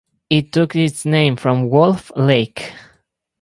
[0.31, 2.73] It took its name from Wolf Lake.